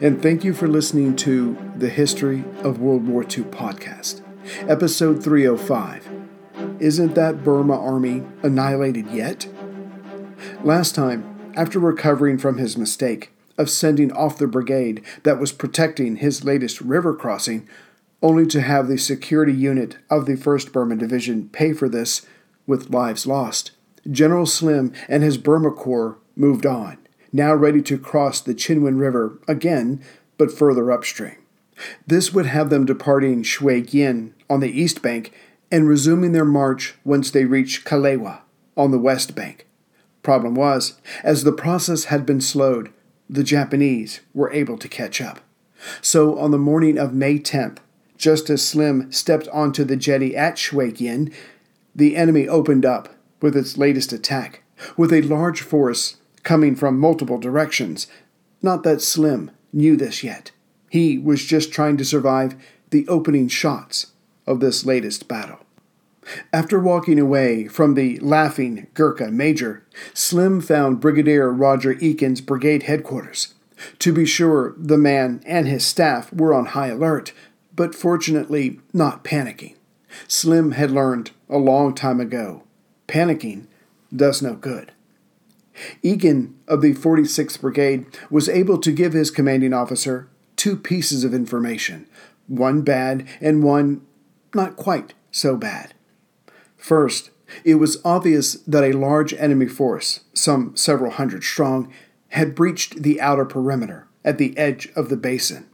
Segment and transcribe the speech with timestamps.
[0.00, 4.20] and thank you for listening to the History of World War II podcast,
[4.68, 6.08] episode 305.
[6.78, 9.48] Isn't that Burma army annihilated yet?
[10.62, 16.16] Last time, after recovering from his mistake of sending off the brigade that was protecting
[16.16, 17.68] his latest river crossing,
[18.22, 22.26] only to have the security unit of the 1st Burma Division pay for this
[22.66, 23.72] with lives lost,
[24.10, 26.98] General Slim and his Burma Corps moved on
[27.32, 30.02] now ready to cross the Chindwin River again,
[30.36, 31.36] but further upstream.
[32.06, 35.32] This would have them departing Shwegyin on the east bank
[35.70, 38.40] and resuming their march once they reached Kalewa
[38.76, 39.66] on the west bank.
[40.22, 42.92] Problem was, as the process had been slowed,
[43.28, 45.40] the Japanese were able to catch up.
[46.00, 47.78] So on the morning of May 10th,
[48.16, 51.32] just as Slim stepped onto the jetty at Shwegyin,
[51.94, 53.08] the enemy opened up
[53.40, 54.62] with its latest attack,
[54.96, 58.06] with a large force coming from multiple directions.
[58.60, 60.50] Not that Slim knew this yet.
[60.90, 62.54] He was just trying to survive
[62.90, 64.12] the opening shots
[64.46, 65.60] of this latest battle.
[66.52, 73.54] After walking away from the laughing Gurkha major, Slim found Brigadier Roger Ekin's brigade headquarters.
[73.98, 77.32] To be sure, the man and his staff were on high alert,
[77.74, 79.74] but fortunately not panicking.
[80.28, 82.62] Slim had learned a long time ago
[83.12, 83.66] panicking
[84.14, 84.92] does no good.
[86.02, 91.34] Ekin of the 46th Brigade was able to give his commanding officer two pieces of
[91.34, 92.06] information,
[92.46, 94.02] one bad and one
[94.54, 95.94] not quite so bad.
[96.76, 97.30] First,
[97.64, 101.92] it was obvious that a large enemy force, some several hundred strong,
[102.28, 105.66] had breached the outer perimeter at the edge of the basin.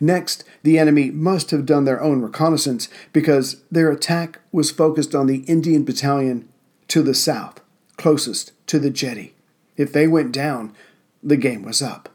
[0.00, 5.26] Next, the enemy must have done their own reconnaissance because their attack was focused on
[5.26, 6.48] the Indian battalion
[6.88, 7.60] to the south,
[8.02, 9.32] closest to the jetty.
[9.76, 10.74] If they went down,
[11.22, 12.08] the game was up.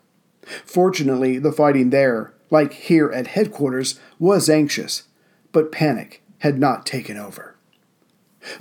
[0.65, 5.03] Fortunately, the fighting there, like here at headquarters, was anxious,
[5.53, 7.55] but panic had not taken over.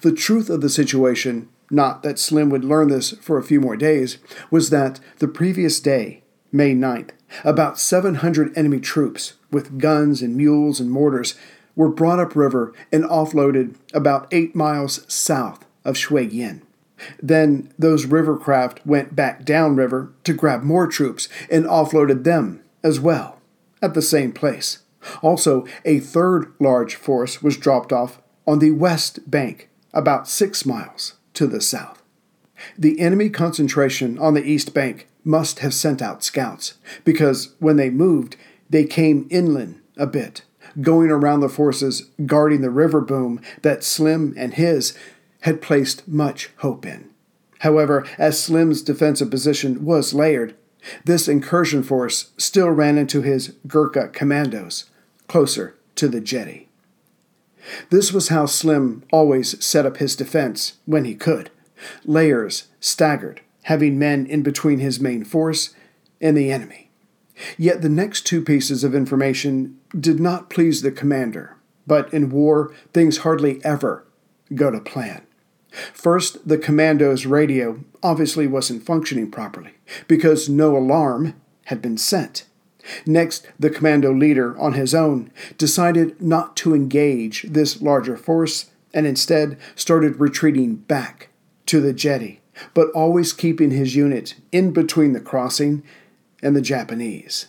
[0.03, 3.77] The truth of the situation, not that Slim would learn this for a few more
[3.77, 4.19] days,
[4.53, 6.23] was that the previous day,
[6.53, 7.11] May 9th,
[7.43, 11.35] about 700 enemy troops, with guns and mules and mortars,
[11.75, 16.63] were brought upriver and offloaded about eight miles south of Shwegyin.
[17.22, 23.01] Then those river craft went back downriver to grab more troops and offloaded them as
[23.01, 23.39] well
[23.83, 24.78] at the same place.
[25.22, 31.15] Also, a third large force was dropped off on the west bank, about six miles
[31.34, 32.03] to the south.
[32.78, 37.91] The enemy concentration on the east bank must have sent out scouts, because when they
[37.91, 38.37] moved,
[38.71, 40.43] they came inland a bit,
[40.81, 44.97] going around the forces guarding the river boom that Slim and his
[45.47, 47.09] had placed much hope in.
[47.60, 50.57] However, as Slim's defensive position was layered,
[51.04, 54.91] this incursion force still ran into his Gurkha commandos,
[55.28, 56.69] closer to the jetty.
[57.91, 61.51] This was how Slim always set up his defense when he could.
[62.04, 65.75] Layers staggered, having men in between his main force
[66.21, 66.91] and the enemy.
[67.57, 71.57] Yet the next two pieces of information did not please the commander,
[71.87, 74.04] but in war, things hardly ever
[74.53, 75.22] go to plan.
[75.93, 79.73] First, the commando's radio obviously wasn't functioning properly
[80.09, 81.34] because no alarm
[81.67, 82.45] had been sent.
[83.05, 89.07] Next, the commando leader, on his own, decided not to engage this larger force and
[89.07, 91.28] instead started retreating back
[91.67, 92.41] to the jetty,
[92.72, 95.83] but always keeping his unit in between the crossing
[96.43, 97.49] and the Japanese.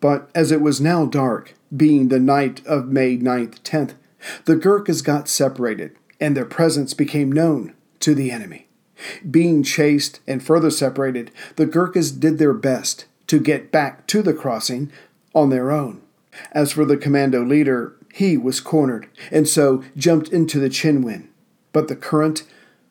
[0.00, 3.94] But as it was now dark, being the night of May 9th, 10th,
[4.44, 8.68] the Gurkhas got separated and their presence became known to the enemy.
[9.30, 14.32] Being chased and further separated, the Gurkhas did their best to get back to the
[14.32, 14.90] crossing
[15.34, 16.02] on their own.
[16.52, 21.28] As for the commando leader, he was cornered and so jumped into the Chindwin,
[21.72, 22.44] but the current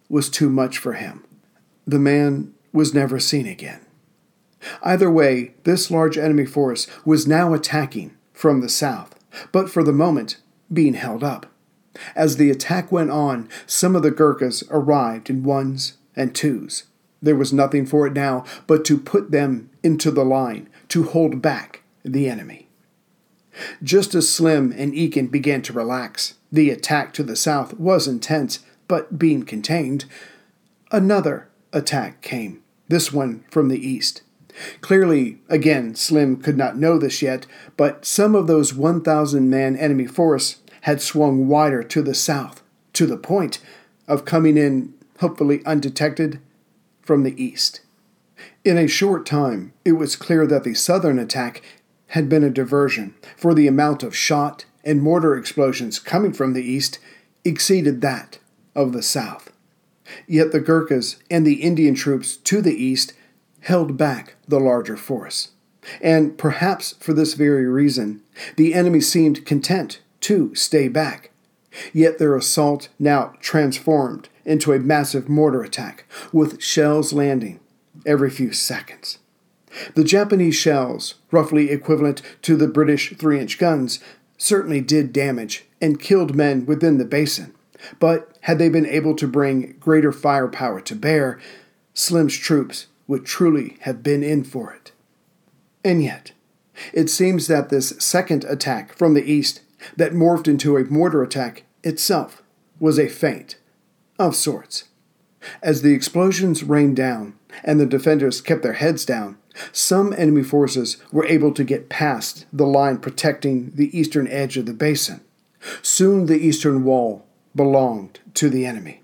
[0.09, 1.23] was too much for him.
[1.87, 3.81] The man was never seen again.
[4.83, 9.15] Either way, this large enemy force was now attacking from the south,
[9.51, 10.37] but for the moment
[10.71, 11.47] being held up.
[12.15, 16.85] As the attack went on, some of the Gurkhas arrived in ones and twos.
[17.21, 21.41] There was nothing for it now but to put them into the line, to hold
[21.41, 22.67] back the enemy.
[23.81, 28.59] Just as Slim and Ekin began to relax, the attack to the south was intense,
[28.87, 30.05] but being contained.
[30.91, 34.21] Another attack came, this one from the east.
[34.81, 37.45] Clearly, again, Slim could not know this yet,
[37.75, 42.61] but some of those 1,000 man enemy force had swung wider to the south,
[42.93, 43.59] to the point
[44.07, 46.39] of coming in, hopefully undetected,
[47.01, 47.81] from the east.
[48.63, 51.63] In a short time, it was clear that the southern attack
[52.09, 56.61] had been a diversion, for the amount of shot and mortar explosions coming from the
[56.61, 56.99] east
[57.43, 58.37] exceeded that
[58.75, 59.51] of the south.
[60.27, 63.13] Yet the Gurkhas and the Indian troops to the east
[63.61, 65.49] held back the larger force.
[65.99, 68.21] And perhaps for this very reason,
[68.55, 71.29] the enemy seemed content to stay back.
[71.93, 77.59] Yet their assault now transformed into a massive mortar attack, with shells landing
[78.05, 79.19] every few seconds.
[79.93, 83.99] The Japanese shells, roughly equivalent to the British 3 inch guns,
[84.37, 87.53] certainly did damage and killed men within the basin.
[87.99, 91.39] But had they been able to bring greater firepower to bear,
[91.93, 94.91] Slim's troops would truly have been in for it.
[95.83, 96.31] And yet,
[96.93, 99.61] it seems that this second attack from the east
[99.95, 102.43] that morphed into a mortar attack itself
[102.79, 103.57] was a feint
[104.17, 104.85] of sorts.
[105.61, 109.37] As the explosions rained down and the defenders kept their heads down,
[109.71, 114.65] some enemy forces were able to get past the line protecting the eastern edge of
[114.65, 115.21] the basin.
[115.81, 117.25] Soon the eastern wall
[117.55, 119.01] belonged to the enemy.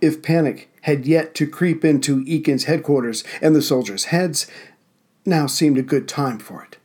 [0.00, 4.46] If panic had yet to creep into Ekin's headquarters and the soldiers' heads,
[5.26, 6.77] now seemed a good time for it,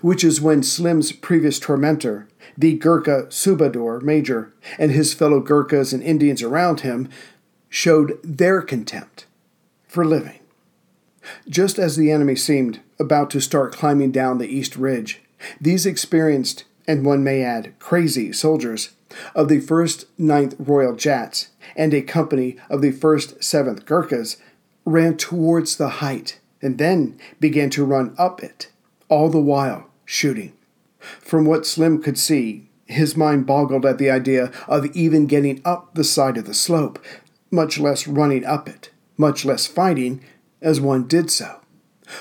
[0.00, 6.02] which is when Slim's previous tormentor the Gurkha Subadar Major and his fellow Gurkhas and
[6.02, 7.08] Indians around him
[7.68, 9.26] showed their contempt
[9.88, 10.38] for living.
[11.48, 15.22] Just as the enemy seemed about to start climbing down the east ridge,
[15.60, 18.90] these experienced, and one may add, crazy soldiers
[19.34, 24.36] of the 1st 9th Royal Jats and a company of the 1st 7th Gurkhas
[24.84, 28.71] ran towards the height and then began to run up it,
[29.12, 30.54] all the while shooting.
[31.20, 35.94] From what Slim could see, his mind boggled at the idea of even getting up
[35.94, 36.98] the side of the slope,
[37.50, 40.24] much less running up it, much less fighting
[40.62, 41.60] as one did so.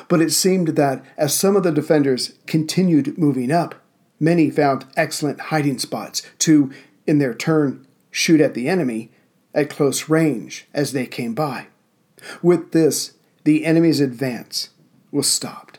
[0.10, 3.76] But it seemed that as some of the defenders continued moving up,
[4.20, 6.74] many found excellent hiding spots to,
[7.08, 9.12] in their turn, shoot at the enemy
[9.54, 11.68] at close range as they came by.
[12.42, 13.14] With this,
[13.46, 14.72] the enemy's advance
[15.10, 15.71] was stopped.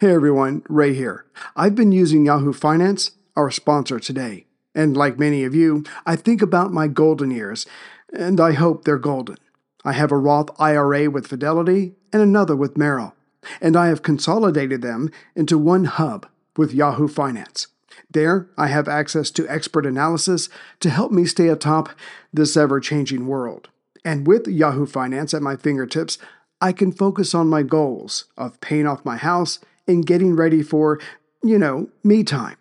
[0.00, 1.26] Hey everyone, Ray here.
[1.54, 4.46] I've been using Yahoo Finance, our sponsor today.
[4.74, 7.66] And like many of you, I think about my golden years,
[8.10, 9.36] and I hope they're golden.
[9.84, 13.14] I have a Roth IRA with Fidelity and another with Merrill,
[13.60, 16.26] and I have consolidated them into one hub
[16.56, 17.66] with Yahoo Finance.
[18.10, 20.48] There, I have access to expert analysis
[20.80, 21.90] to help me stay atop
[22.32, 23.68] this ever changing world.
[24.02, 26.16] And with Yahoo Finance at my fingertips,
[26.58, 29.58] I can focus on my goals of paying off my house
[29.90, 30.98] in getting ready for,
[31.42, 32.56] you know, me time.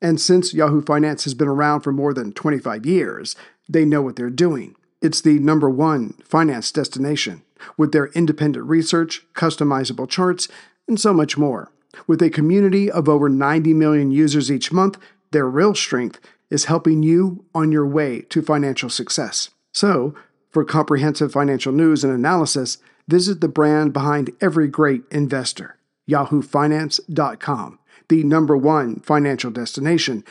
[0.00, 3.36] And since Yahoo Finance has been around for more than 25 years,
[3.68, 4.74] they know what they're doing.
[5.00, 7.42] It's the number one finance destination
[7.76, 10.48] with their independent research, customizable charts,
[10.88, 11.70] and so much more.
[12.06, 14.98] With a community of over 90 million users each month,
[15.30, 16.20] their real strength
[16.50, 19.50] is helping you on your way to financial success.
[19.72, 20.14] So,
[20.50, 25.76] for comprehensive financial news and analysis, visit the brand behind every great investor,
[26.12, 27.78] yahoofinance.com,
[28.08, 30.24] the number one financial destination,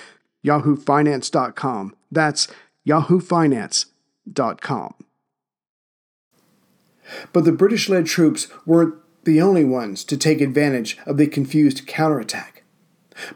[0.46, 1.96] yahoofinance.com.
[2.12, 2.48] That's
[2.88, 4.94] yahoofinance.com.
[7.34, 11.86] But the British led troops weren't the only ones to take advantage of the confused
[11.88, 12.64] counterattack.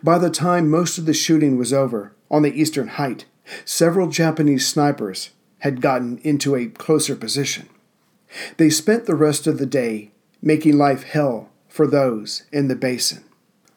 [0.01, 3.25] By the time most of the shooting was over on the eastern height,
[3.65, 7.69] several Japanese snipers had gotten into a closer position.
[8.57, 10.11] They spent the rest of the day
[10.41, 13.25] making life hell for those in the basin.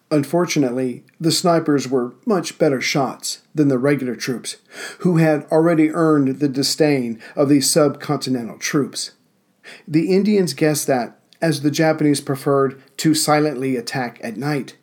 [0.08, 4.58] Unfortunately, the snipers were much better shots than the regular troops,
[5.00, 9.10] who had already earned the disdain of the subcontinental troops.
[9.88, 14.76] The Indians guessed that, as the Japanese preferred to silently attack at night,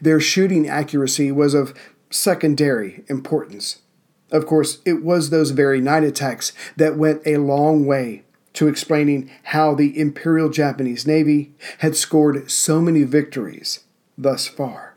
[0.00, 1.74] their shooting accuracy was of
[2.08, 3.82] secondary importance.
[4.30, 8.22] Of course, it was those very night attacks that went a long way
[8.54, 13.80] to explaining how the Imperial Japanese Navy had scored so many victories
[14.18, 14.96] thus far.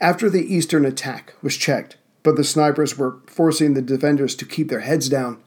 [0.00, 4.68] After the eastern attack was checked, but the snipers were forcing the defenders to keep
[4.68, 5.42] their heads down,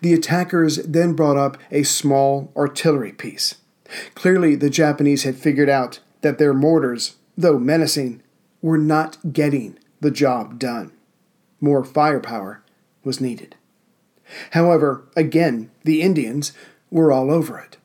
[0.00, 3.56] the attackers then brought up a small artillery piece.
[4.14, 8.22] Clearly, the Japanese had figured out that their mortars, though menacing,
[8.60, 10.92] were not getting the job done.
[11.60, 12.62] More firepower
[13.04, 13.56] was needed.
[14.50, 16.52] However, again, the Indians
[16.90, 17.76] were all over it.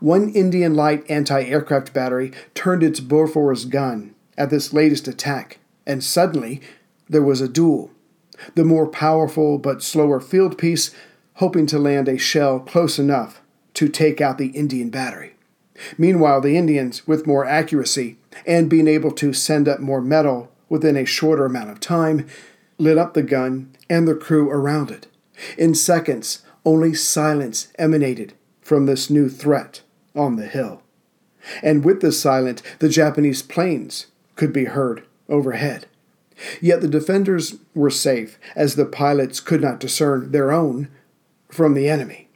[0.00, 6.02] One Indian light anti aircraft battery turned its Bofors gun at this latest attack, and
[6.02, 6.60] suddenly
[7.08, 7.90] there was a duel.
[8.54, 10.94] The more powerful but slower field piece
[11.34, 13.40] hoping to land a shell close enough
[13.74, 15.34] to take out the Indian battery.
[15.98, 20.96] Meanwhile, the Indians, with more accuracy and being able to send up more metal within
[20.96, 22.26] a shorter amount of time,
[22.78, 25.06] lit up the gun and the crew around it.
[25.58, 29.82] In seconds, only silence emanated from this new threat
[30.14, 30.82] on the hill.
[31.62, 34.06] And with the silence, the Japanese planes
[34.36, 35.86] could be heard overhead.
[36.60, 40.88] Yet the defenders were safe, as the pilots could not discern their own
[41.48, 42.28] from the enemy.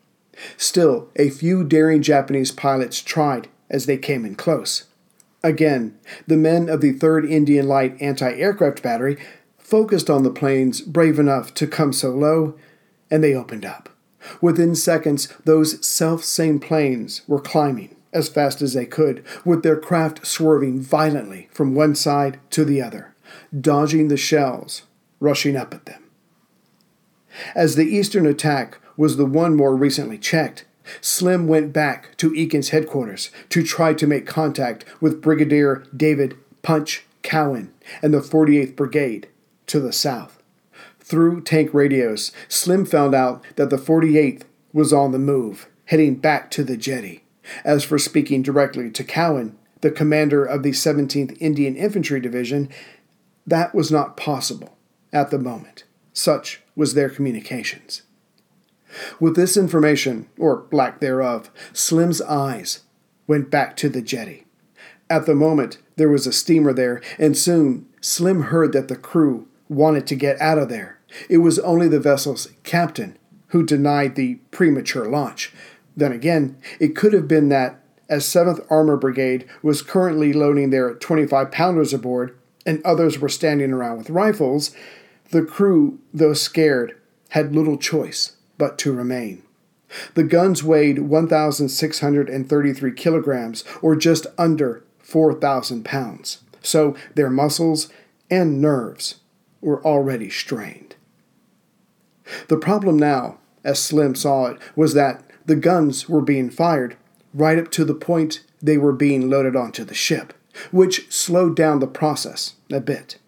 [0.57, 4.85] Still, a few daring Japanese pilots tried as they came in close.
[5.43, 9.17] Again, the men of the 3rd Indian Light Anti Aircraft Battery
[9.59, 12.57] focused on the planes brave enough to come so low,
[13.11, 13.89] and they opened up.
[14.41, 19.77] Within seconds, those self same planes were climbing as fast as they could, with their
[19.77, 23.15] craft swerving violently from one side to the other,
[23.59, 24.83] dodging the shells
[25.21, 26.03] rushing up at them.
[27.55, 30.65] As the eastern attack was the one more recently checked,
[31.03, 37.05] Slim went back to Ekins' headquarters to try to make contact with Brigadier David Punch
[37.23, 39.29] Cowan and the 48th Brigade
[39.67, 40.36] to the south.
[41.07, 46.51] Through tank radios, Slim found out that the 48th was on the move, heading back
[46.51, 47.23] to the jetty.
[47.65, 52.69] As for speaking directly to Cowan, the commander of the 17th Indian Infantry Division,
[53.47, 54.77] that was not possible
[55.13, 55.85] at the moment.
[56.13, 58.03] Such was their communications.
[59.21, 62.81] With this information, or lack thereof, Slim's eyes
[63.29, 64.45] went back to the jetty.
[65.09, 69.47] At the moment, there was a steamer there, and soon Slim heard that the crew
[69.69, 70.96] wanted to get out of there.
[71.29, 73.17] It was only the vessel's captain
[73.49, 75.53] who denied the premature launch.
[75.97, 80.95] Then again, it could have been that, as 7th Armor Brigade was currently loading their
[80.95, 84.75] 25 pounders aboard, and others were standing around with rifles,
[85.31, 86.97] the crew, though scared,
[87.31, 89.43] had little choice but to remain.
[90.15, 97.89] The guns weighed 1,633 kilograms, or just under 4,000 pounds, so their muscles
[98.31, 99.17] and nerves
[99.61, 100.86] were already strained.
[102.49, 106.97] The problem now, as Slim saw it, was that the guns were being fired
[107.33, 110.33] right up to the point they were being loaded onto the ship,
[110.71, 113.19] which slowed down the process a bit.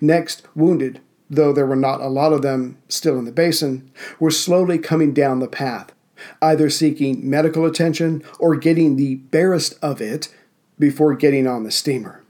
[0.00, 1.00] Next, wounded
[1.32, 5.14] though there were not a lot of them still in the basin, were slowly coming
[5.14, 5.92] down the path,
[6.42, 10.28] either seeking medical attention or getting the barest of it
[10.78, 12.22] before getting on the steamer.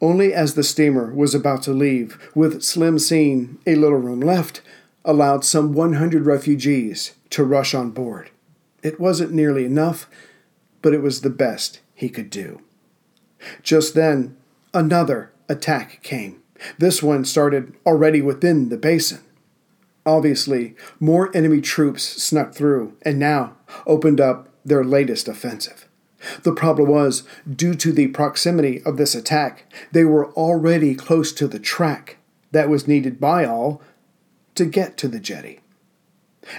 [0.00, 4.62] Only as the steamer was about to leave, with Slim seeing a little room left,
[5.04, 8.30] allowed some 100 refugees to rush on board.
[8.82, 10.08] It wasn't nearly enough,
[10.80, 12.60] but it was the best he could do.
[13.62, 14.36] Just then,
[14.74, 16.40] another attack came.
[16.78, 19.20] This one started already within the basin.
[20.04, 23.56] Obviously, more enemy troops snuck through and now
[23.86, 25.88] opened up their latest offensive.
[26.44, 31.48] The problem was, due to the proximity of this attack, they were already close to
[31.48, 32.18] the track
[32.52, 33.80] that was needed by all
[34.62, 35.60] to get to the jetty.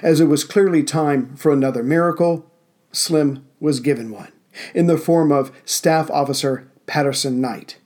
[0.02, 2.52] As it was clearly time for another miracle,
[2.92, 4.32] Slim was given one,
[4.74, 7.78] in the form of Staff Officer Patterson Knight.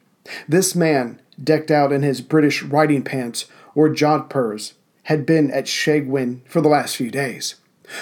[0.48, 3.46] This man, decked out in his British riding pants
[3.76, 7.56] or jodhpurs, had been at Shwegyin for the last few days.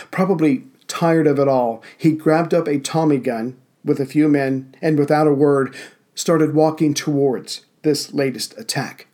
[0.10, 4.74] Probably tired of it all, he grabbed up a Tommy gun with a few men
[4.82, 5.76] and without a word
[6.16, 9.08] started walking towards this latest attack.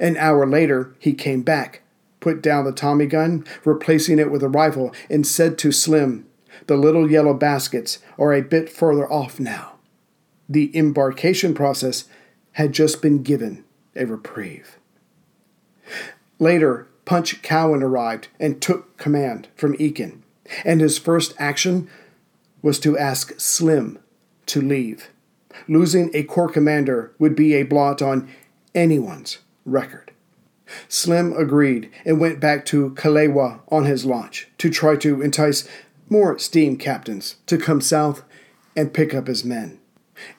[0.00, 1.82] An hour later, he came back,
[2.20, 6.26] put down the Tommy gun, replacing it with a rifle, and said to Slim,
[6.66, 9.74] The little yellow baskets are a bit further off now.
[10.48, 12.04] The embarkation process
[12.52, 14.78] had just been given a reprieve.
[16.38, 20.20] Later, Punch Cowan arrived and took command from Ekin,
[20.64, 21.88] and his first action
[22.62, 23.98] was to ask Slim
[24.46, 25.10] to leave.
[25.68, 28.28] Losing a corps commander would be a blot on
[28.74, 30.12] anyone's record.
[30.88, 35.68] Slim agreed and went back to Kalewa on his launch to try to entice
[36.08, 38.22] more steam captains to come south
[38.76, 39.78] and pick up his men.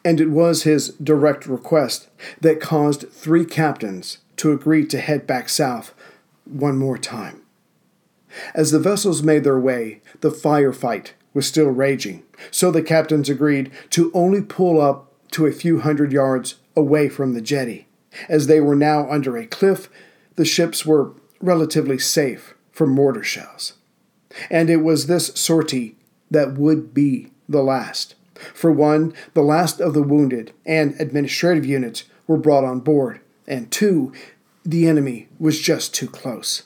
[0.04, 2.08] And it was his direct request
[2.42, 5.94] that caused three captains to agree to head back south
[6.46, 7.42] one more time.
[8.54, 13.72] As the vessels made their way, the firefight was still raging, so the captains agreed
[13.92, 17.88] to only pull up to a few hundred yards away from the jetty.
[18.30, 19.90] As they were now under a cliff,
[20.38, 23.74] the ships were relatively safe from mortar shells.
[24.50, 25.98] And it was this sortie
[26.32, 28.16] that would be the last.
[28.54, 33.72] For one, the last of the wounded and administrative units were brought on board, and
[33.72, 34.14] two,
[34.64, 36.64] the enemy was just too close.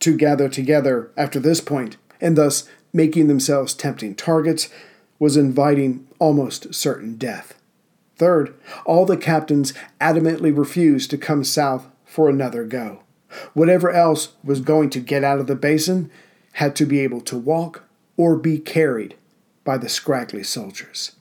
[0.00, 4.68] To gather together after this point, and thus making themselves tempting targets,
[5.18, 7.58] was inviting almost certain death.
[8.16, 8.54] Third,
[8.84, 13.00] all the captains adamantly refused to come south for another go.
[13.54, 16.10] Whatever else was going to get out of the basin
[16.52, 17.84] had to be able to walk
[18.18, 19.14] or be carried
[19.64, 21.12] by the scraggly soldiers.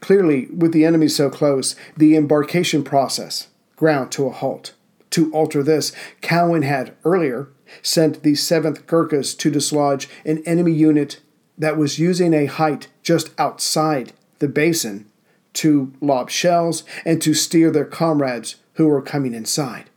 [0.00, 4.74] Clearly, with the enemy so close, the embarkation process ground to a halt.
[5.10, 7.48] To alter this, Cowan had earlier
[7.80, 11.20] sent the 7th Gurkhas to dislodge an enemy unit
[11.56, 15.06] that was using a height just outside the basin
[15.54, 19.90] to lob shells and to steer their comrades who were coming inside.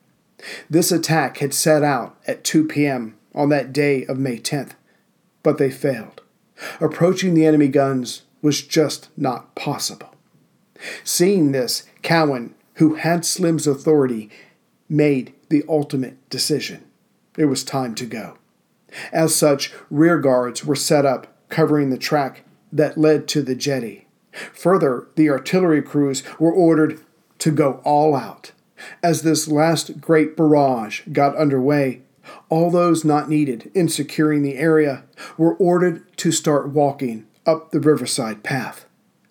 [0.69, 3.15] This attack had set out at 2 p.m.
[3.33, 4.71] on that day of May 10th,
[5.41, 6.21] but they failed.
[6.81, 10.13] Approaching the enemy guns was just not possible.
[11.05, 14.29] Seeing this, Cowan, who had Slim's authority,
[14.89, 16.83] made the ultimate decision.
[17.37, 18.37] It was time to go.
[19.13, 22.43] As such, rear guards were set up covering the track
[22.73, 24.07] that led to the jetty.
[24.51, 26.99] Further, the artillery crews were ordered
[27.39, 28.51] to go all out.
[29.01, 32.01] As this last great barrage got underway,
[32.49, 35.03] all those not needed in securing the area
[35.37, 38.85] were ordered to start walking up the riverside path.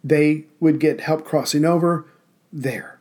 [0.05, 2.07] They would get help crossing over
[2.53, 3.01] there.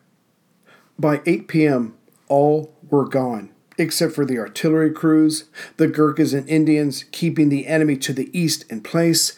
[0.97, 1.95] By 8 p.m.,
[2.27, 5.45] all were gone, except for the artillery crews,
[5.77, 9.35] the Gurkhas and Indians keeping the enemy to the east in place,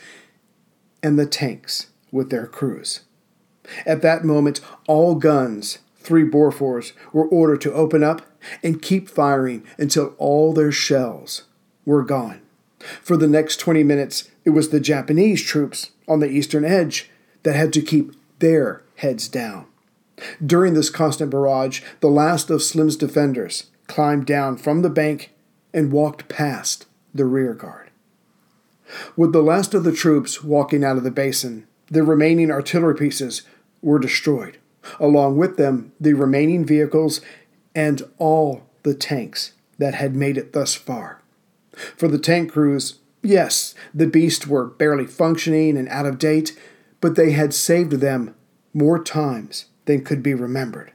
[1.02, 3.02] and the tanks with their crews.
[3.86, 8.24] At that moment, all guns, three Bofors, were ordered to open up
[8.62, 11.44] and keep firing until all their shells
[11.86, 12.42] were gone.
[13.02, 17.10] For the next 20 minutes, it was the Japanese troops on the eastern edge
[17.44, 19.66] that had to keep their heads down.
[20.46, 25.32] During this constant barrage, the last of Slim's defenders climbed down from the bank
[25.74, 27.90] and walked past the rear guard.
[29.16, 33.44] With the last of the troops walking out of the basin, the remaining artillery pieces
[33.82, 34.58] were destroyed.
[35.00, 37.22] Along with them, the remaining vehicles
[37.76, 41.22] and all the tanks that had made it thus far.
[41.98, 46.58] For the tank crews, yes, the beasts were barely functioning and out of date,
[47.02, 48.36] but they had saved them
[48.74, 50.92] more times than could be remembered.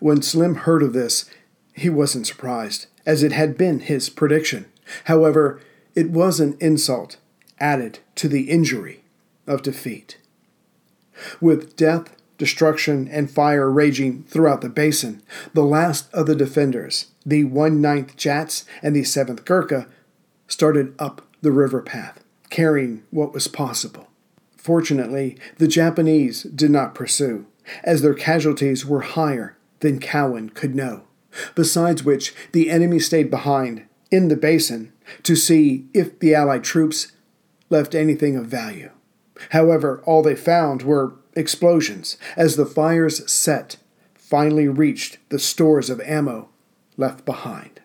[0.00, 1.28] When Slim heard of this,
[1.74, 4.66] he wasn't surprised, as it had been his prediction.
[5.04, 5.60] However,
[5.94, 7.16] it was an insult
[7.58, 9.04] added to the injury
[9.46, 10.18] of defeat.
[11.40, 15.22] With death destruction, and fire raging throughout the basin,
[15.54, 19.86] the last of the defenders, the 1/9th Jats and the 7th Gurkha,
[20.48, 24.08] started up the river path, carrying what was possible.
[24.56, 27.46] Fortunately, the Japanese did not pursue,
[27.84, 31.02] as their casualties were higher than Cowan could know.
[31.54, 37.12] Besides which, the enemy stayed behind in the basin to see if the Allied troops
[37.68, 38.90] left anything of value.
[39.50, 43.76] However, all they found were explosions as the fires set
[44.14, 46.48] finally reached the stores of ammo
[46.96, 47.80] left behind.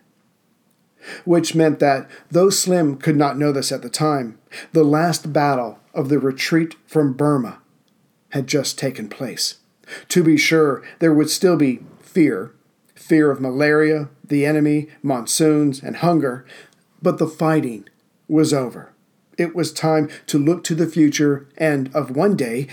[1.26, 4.40] Which meant that, though Slim could not know this at the time,
[4.72, 7.60] the last battle of the retreat from Burma
[8.30, 9.56] had just taken place.
[10.10, 12.54] To be sure, there would still be fear
[13.02, 16.46] fear of malaria, the enemy, monsoons, and hunger,
[17.02, 17.86] but the fighting
[18.28, 18.94] was over.
[19.38, 22.68] It was time to look to the future and of one day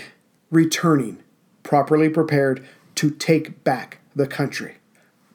[0.51, 1.21] returning,
[1.63, 4.77] properly prepared to take back the country.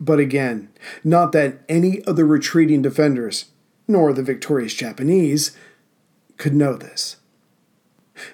[0.00, 0.70] But again,
[1.02, 3.46] not that any of the retreating defenders,
[3.86, 5.56] nor the victorious Japanese,
[6.36, 7.16] could know this.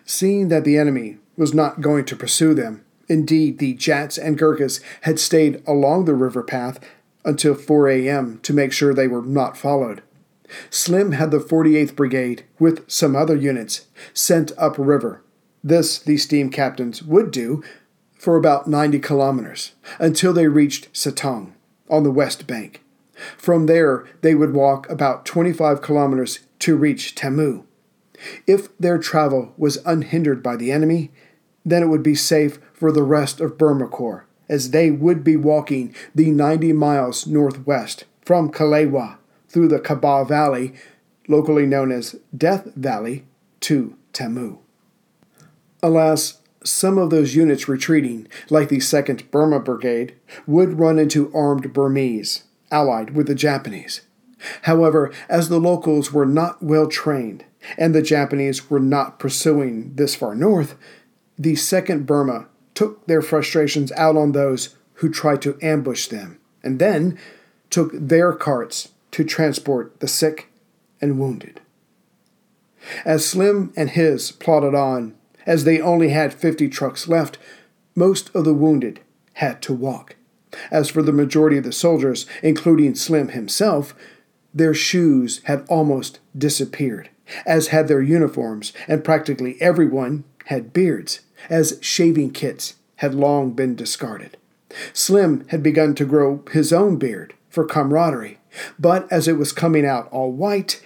[0.05, 4.81] Seeing that the enemy was not going to pursue them, Indeed, the Jats and Gurkhas
[5.01, 6.79] had stayed along the river path
[7.25, 8.39] until 4 a.m.
[8.45, 10.01] to make sure they were not followed.
[10.71, 15.23] Slim had the 48th Brigade, with some other units, sent upriver.
[15.63, 17.63] This the steam captains would do
[18.19, 21.53] for about 90 kilometers until they reached Sittaung
[21.89, 22.83] on the west bank.
[23.37, 27.65] From there, they would walk about 25 kilometers to reach Tamu.
[28.47, 31.11] If their travel was unhindered by the enemy,
[31.65, 35.37] then it would be safe for the rest of Burma Corps, as they would be
[35.37, 39.17] walking the 90 miles northwest from Kalewa
[39.49, 40.75] through the Kabaw Valley,
[41.29, 43.25] locally known as Death Valley,
[43.61, 44.59] to Tamu.
[45.83, 50.15] Alas, some of those units retreating, like the 2nd Burma Brigade,
[50.47, 54.03] would run into armed Burmese, allied with the Japanese.
[54.63, 57.45] However, as the locals were not well trained,
[57.77, 60.77] and the Japanese were not pursuing this far north,
[61.39, 66.79] the Second Burma took their frustrations out on those who tried to ambush them, and
[66.79, 67.19] then
[67.71, 70.49] took their carts to transport the sick
[71.01, 71.61] and wounded.
[73.05, 75.15] As Slim and his plodded on,
[75.51, 77.37] as they only had 50 trucks left,
[77.97, 79.01] most of the wounded
[79.33, 80.15] had to walk.
[80.71, 83.93] As for the majority of the soldiers, including Slim himself,
[84.55, 87.11] their shoes had almost disappeared,
[87.45, 93.75] as had their uniforms, and practically everyone had beards as shaving kits had long been
[93.75, 94.37] discarded.
[94.93, 98.39] Slim had begun to grow his own beard for camaraderie,
[98.79, 100.81] but as it was coming out all white,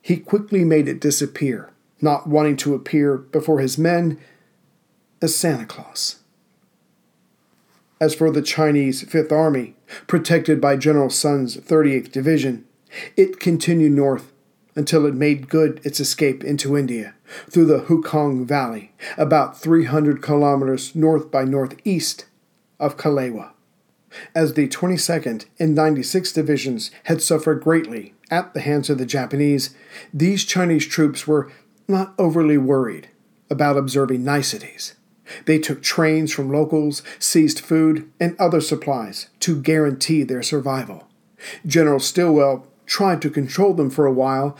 [0.00, 1.68] he quickly made it disappear,
[2.00, 4.18] not wanting to appear before his men
[5.22, 6.20] as Santa Claus.
[8.00, 9.74] As for the Chinese Fifth Army,
[10.06, 12.66] protected by General Sun's 38th Division,
[13.16, 14.32] it continued north
[14.74, 17.14] until it made good its escape into India
[17.48, 22.26] through the Hukawng Valley, about 300 kilometers north by northeast
[22.78, 23.52] of Kalewa.
[24.34, 29.74] As the 22nd and 96th Divisions had suffered greatly at the hands of the Japanese,
[30.12, 31.50] these Chinese troops were
[31.88, 33.08] not overly worried
[33.50, 34.94] about observing niceties.
[35.44, 41.08] They took trains from locals, seized food and other supplies to guarantee their survival.
[41.66, 44.56] General Stilwell tried to control them for a while,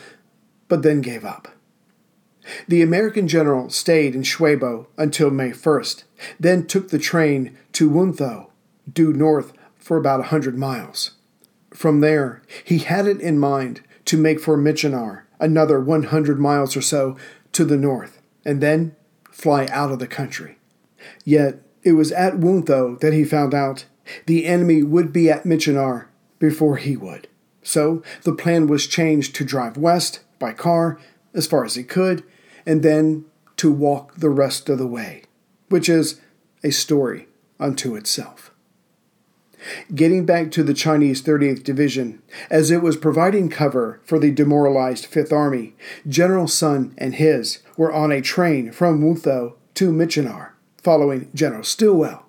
[0.69, 1.49] but then gave up.
[2.69, 6.05] The American general stayed in Shwebo until May 1st,
[6.39, 8.51] then took the train to Wuntho,
[8.93, 11.13] due north for about a hundred miles.
[11.71, 16.83] From there, he had it in mind to make for Myitkyina, another 100 miles or
[16.83, 17.17] so
[17.53, 18.95] to the north, and then
[19.31, 20.59] fly out of the country.
[21.25, 23.87] Yet it was at Wuntho that he found out
[24.27, 26.07] the enemy would be at Myitkyina
[26.39, 27.29] before he would.
[27.63, 30.99] So the plan was changed to drive west by car
[31.35, 32.25] as far as he could,
[32.65, 33.25] and then
[33.57, 35.23] to walk the rest of the way,
[35.69, 36.21] which is
[36.63, 38.53] a story unto itself.
[39.95, 45.07] Getting back to the Chinese 38th Division, as it was providing cover for the demoralized
[45.07, 45.75] Fifth Army,
[46.09, 50.51] General Sun and his were on a train from Wuntho to Myitkyina,
[50.83, 52.27] following General Stilwell.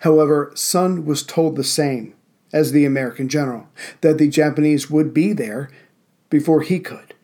[0.00, 2.14] However, Sun was told the same
[2.52, 3.68] as the American general,
[4.00, 5.68] that the Japanese would be there
[6.30, 7.14] before he could.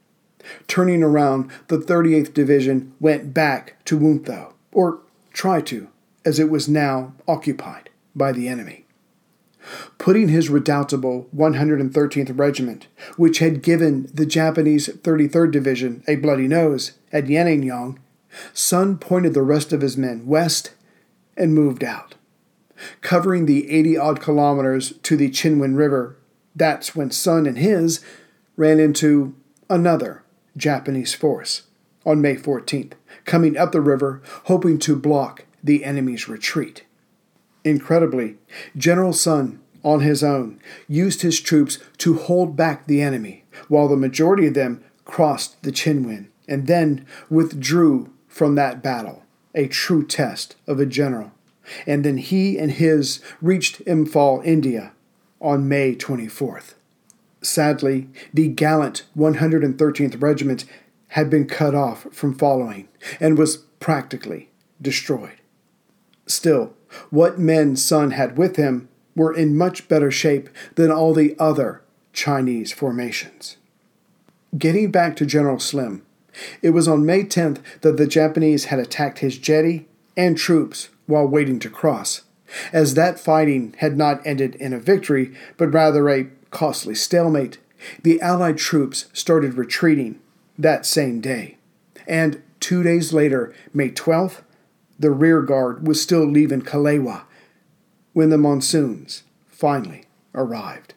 [0.67, 5.01] Turning around, the 38th Division went back to Wuntho, or
[5.33, 5.89] tried to,
[6.25, 8.82] as it was now occupied by the enemy.
[9.99, 16.93] Putting his redoubtable 113th Regiment, which had given the Japanese 33rd Division a bloody nose
[17.13, 17.99] at Yenangyaung,
[18.53, 20.73] Sun pointed the rest of his men west
[21.37, 22.15] and moved out
[23.01, 26.17] covering the 80 odd kilometers to the Chindwin River.
[26.55, 28.01] That's when Sun and his
[28.57, 29.35] ran into
[29.71, 30.23] another
[30.57, 31.63] Japanese force
[32.05, 32.93] on May 14th,
[33.25, 36.85] coming up the river, hoping to block the enemy's retreat.
[37.65, 38.37] Incredibly,
[38.77, 43.97] General Sun, on his own, used his troops to hold back the enemy, while the
[43.97, 50.57] majority of them crossed the Chindwin and then withdrew from that battle, a true test
[50.67, 51.33] of a general
[51.87, 54.93] and then he and his reached Imphal, India
[55.41, 56.75] on May 24th.
[57.41, 60.65] Sadly, the gallant 113th Regiment
[61.09, 62.89] had been cut off from following
[63.21, 65.39] and was practically destroyed.
[66.27, 66.75] Still,
[67.11, 71.83] what men Sun had with him were in much better shape than all the other
[72.13, 73.57] Chinese formations.
[74.57, 76.03] Getting back to General Slim,
[76.61, 81.27] it was on May 10th that the Japanese had attacked his jetty and troops while
[81.27, 82.23] waiting to cross,
[82.73, 87.59] as that fighting had not ended in a victory, but rather a costly stalemate.
[88.03, 90.21] The Allied troops started retreating
[90.59, 91.57] that same day,
[92.07, 94.43] and two days later, May 12th,
[95.03, 97.25] the rear guard was still leaving Kalewa
[98.13, 100.95] when the monsoons finally arrived.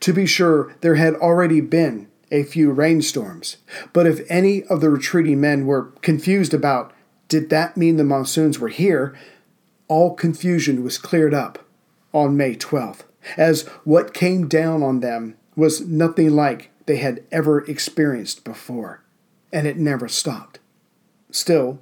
[0.00, 3.58] To be sure, there had already been a few rainstorms,
[3.92, 6.92] but if any of the retreating men were confused about
[7.28, 9.16] did that mean the monsoons were here,
[9.88, 11.60] all confusion was cleared up
[12.12, 13.02] on May 12th,
[13.36, 19.02] as what came down on them was nothing like they had ever experienced before,
[19.52, 20.58] and it never stopped.
[21.30, 21.80] Still,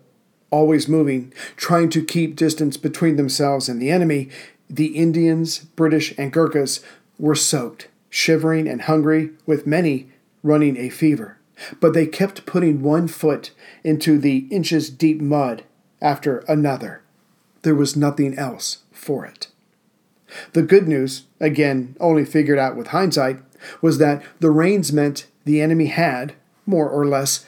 [0.54, 4.30] always moving, trying to keep distance between themselves and the enemy,
[4.70, 6.80] the Indians, British, and Gurkhas
[7.18, 10.10] were soaked, shivering, and hungry, with many
[10.44, 11.38] running a fever.
[11.80, 13.50] But they kept putting one foot
[13.82, 15.64] into the inches deep mud
[16.00, 17.02] after another.
[17.62, 19.48] There was nothing else for it.
[20.52, 23.40] The good news, again only figured out with hindsight,
[23.82, 27.44] was that the rains meant the enemy had, more or less,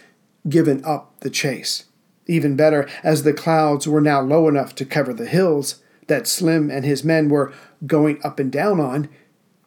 [0.49, 1.85] given up the chase.
[2.27, 6.71] Even better, as the clouds were now low enough to cover the hills that Slim
[6.71, 7.53] and his men were
[7.87, 9.09] going up and down on,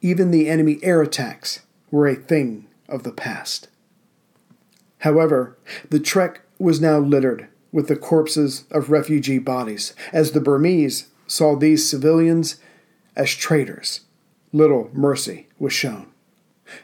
[0.02, 3.68] even the enemy air attacks were a thing of the past.
[5.00, 5.58] However,
[5.90, 11.56] the trek was now littered with the corpses of refugee bodies, as the Burmese saw
[11.56, 12.58] these civilians
[13.16, 14.02] as traitors.
[14.52, 16.08] Little mercy was shown.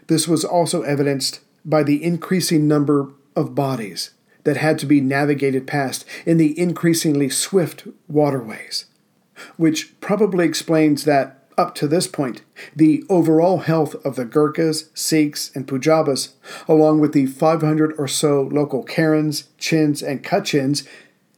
[0.07, 4.11] This was also evidenced by the increasing number of bodies
[4.45, 8.86] that had to be navigated past in the increasingly swift waterways,
[9.58, 12.41] which probably explains that, up to this point,
[12.75, 16.36] the overall health of the Gurkhas, Sikhs, and Punjabis,
[16.67, 20.88] along with the 500 or so local Karens, Chins, and Kachins,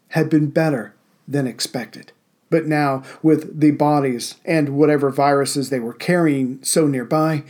[0.09, 0.95] had been better
[1.27, 2.11] than expected.
[2.49, 7.43] But now, with the bodies and whatever viruses they were carrying so nearby,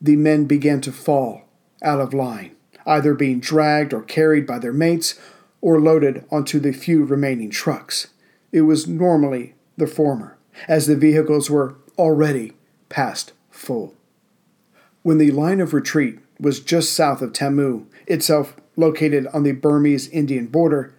[0.00, 1.42] the men began to fall
[1.82, 2.54] out of line
[2.86, 5.18] either being dragged or carried by their mates
[5.60, 8.08] or loaded onto the few remaining trucks.
[8.50, 10.36] It was normally the former,
[10.68, 12.52] as the vehicles were already
[12.88, 13.94] past full.
[15.02, 20.08] When the line of retreat was just south of Tamu, itself located on the Burmese
[20.08, 20.94] Indian border,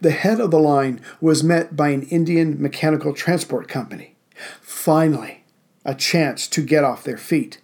[0.00, 4.14] the head of the line was met by an Indian mechanical transport company.
[4.60, 5.44] Finally,
[5.84, 7.60] a chance to get off their feet.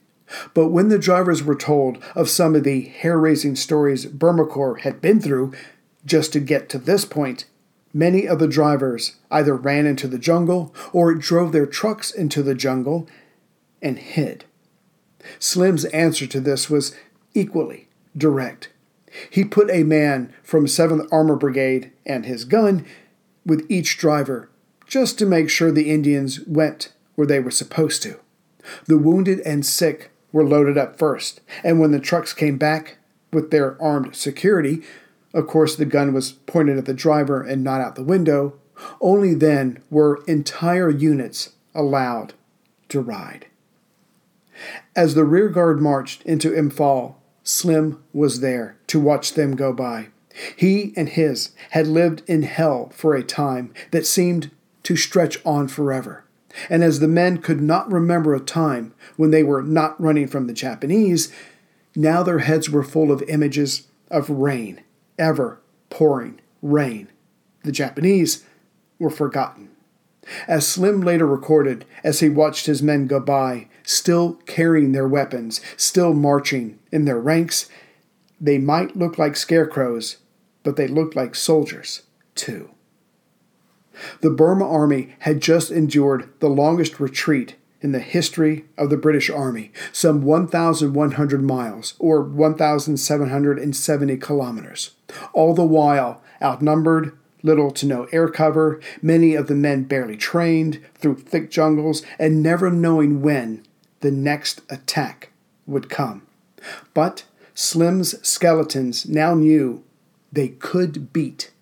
[0.55, 4.79] But when the drivers were told of some of the hair raising stories Burma Corps
[4.79, 5.53] had been through
[6.05, 7.47] just to get to this point,
[7.93, 12.55] many of the drivers either ran into the jungle or drove their trucks into the
[12.55, 13.09] jungle
[13.81, 14.45] and hid.
[15.39, 16.95] Slim's answer to this was
[17.35, 18.71] equally direct.
[19.31, 22.85] He put a man from 7th Armor Brigade and his gun
[23.45, 24.51] with each driver
[24.87, 28.19] just to make sure the Indians went where they were supposed to.
[28.87, 32.99] The wounded and sick were loaded up first, and when the trucks came back
[33.33, 34.83] with their armed security,
[35.35, 38.59] of course the gun was pointed at the driver and not out the window,
[39.01, 42.35] only then were entire units allowed
[42.89, 43.47] to ride.
[44.97, 47.15] As the rear guard marched into Imphal,
[47.45, 50.09] Slim was there to watch them go by.
[50.57, 54.51] He and his had lived in hell for a time that seemed
[54.85, 56.25] to stretch on forever.
[56.71, 60.47] And as the men could not remember a time when they were not running from
[60.47, 61.33] the Japanese,
[61.95, 64.83] now their heads were full of images of rain,
[65.19, 67.09] ever pouring rain.
[67.65, 68.45] The Japanese
[68.99, 69.71] were forgotten.
[70.47, 75.61] As Slim later recorded, as he watched his men go by, still carrying their weapons,
[75.77, 77.69] still marching in their ranks,
[78.41, 80.19] they might look like scarecrows,
[80.63, 82.03] but they looked like soldiers,
[82.35, 82.71] too.
[84.21, 89.31] The Burma Army had just endured the longest retreat in the history of the British
[89.31, 94.91] Army, some 1,100 miles, or 1,770 kilometers.
[95.33, 100.81] All the while, outnumbered, little to no air cover, many of the men barely trained,
[100.95, 103.65] through thick jungles, and never knowing when
[104.01, 105.31] the next attack
[105.67, 106.23] would come.
[106.95, 109.85] But Slim's skeletons now knew
[110.33, 111.53] they could beat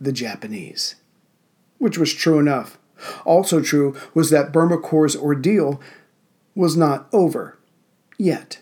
[0.00, 0.96] the Japanese
[1.78, 2.78] which was true enough
[3.24, 5.80] Also true was that Burma Corps' ordeal
[6.54, 7.58] was not over
[8.18, 8.60] yet.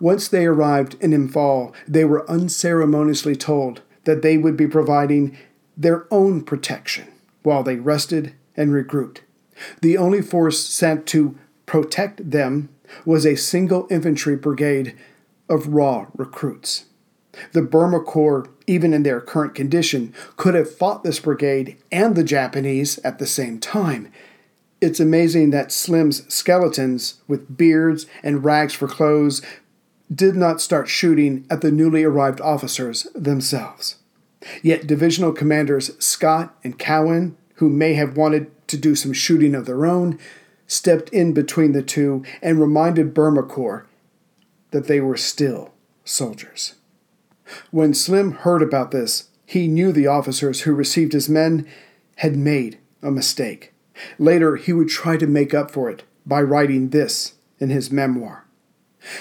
[0.00, 5.36] Once they arrived in Imphal, they were unceremoniously told that they would be providing
[5.76, 7.08] their own protection
[7.42, 9.18] while they rested and regrouped.
[9.82, 12.70] The only force sent to protect them
[13.04, 14.96] was a single infantry brigade
[15.48, 16.86] of raw recruits.
[17.52, 22.22] The Burma Corps, even in their current condition, could have fought this brigade and the
[22.22, 24.12] Japanese at the same time.
[24.80, 29.42] It's amazing that Slim's skeletons, with beards and rags for clothes,
[30.14, 33.96] did not start shooting at the newly arrived officers themselves.
[34.62, 39.66] Yet divisional commanders Scott and Cowan, who may have wanted to do some shooting of
[39.66, 40.16] their own,
[40.68, 43.86] stepped in between the two and reminded Burma Corps
[44.70, 46.76] that they were still soldiers.
[47.70, 51.66] When Slim heard about this, he knew the officers who received his men
[52.16, 53.72] had made a mistake.
[54.18, 58.46] Later, he would try to make up for it by writing this in his memoir.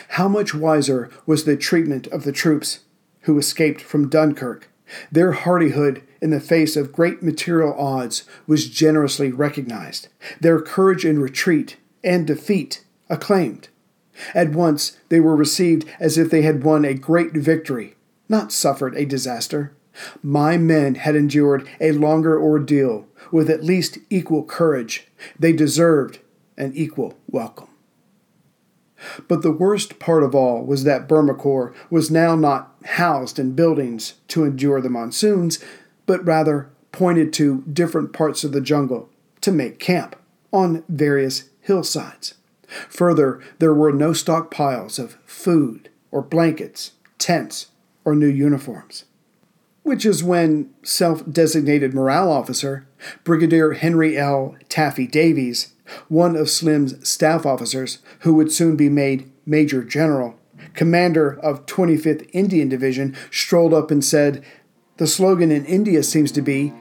[0.09, 2.81] How much wiser was the treatment of the troops
[3.21, 4.69] who escaped from Dunkirk?
[5.11, 10.07] Their hardihood in the face of great material odds was generously recognized,
[10.41, 13.69] their courage in retreat and defeat acclaimed.
[14.33, 17.95] At once they were received as if they had won a great victory,
[18.29, 19.73] not suffered a disaster.
[20.23, 25.07] My men had endured a longer ordeal with at least equal courage.
[25.37, 26.19] They deserved
[26.57, 27.67] an equal welcome.
[29.27, 31.35] But the worst part of all was that Burma
[31.89, 35.59] was now not housed in buildings to endure the monsoons,
[36.05, 39.09] but rather pointed to different parts of the jungle
[39.41, 40.15] to make camp
[40.51, 42.33] on various hillsides.
[42.89, 47.67] Further, there were no stockpiles of food or blankets, tents,
[48.05, 49.05] or new uniforms.
[49.83, 52.88] Which is when self designated morale officer,
[53.23, 54.55] Brigadier Henry L.
[54.67, 55.73] Taffy Davies,
[56.07, 60.38] one of Slim's staff officers, who would soon be made Major General,
[60.73, 64.43] commander of 25th Indian Division, strolled up and said,
[64.97, 66.73] The slogan in India seems to be,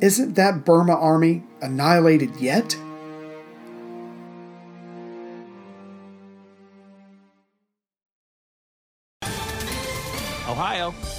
[0.00, 2.76] Isn't that Burma army annihilated yet?